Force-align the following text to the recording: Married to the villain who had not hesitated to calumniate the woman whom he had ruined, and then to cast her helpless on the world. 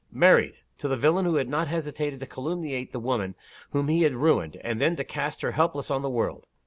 Married 0.11 0.55
to 0.79 0.87
the 0.87 0.97
villain 0.97 1.25
who 1.25 1.35
had 1.35 1.47
not 1.47 1.67
hesitated 1.67 2.19
to 2.19 2.25
calumniate 2.25 2.91
the 2.91 2.99
woman 2.99 3.35
whom 3.69 3.87
he 3.87 4.01
had 4.01 4.15
ruined, 4.15 4.57
and 4.63 4.81
then 4.81 4.95
to 4.95 5.03
cast 5.03 5.43
her 5.43 5.51
helpless 5.51 5.91
on 5.91 6.01
the 6.01 6.09
world. 6.09 6.47